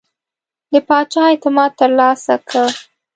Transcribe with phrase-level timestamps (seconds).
[0.71, 2.67] د پاچا اعتماد ترلاسه کړ.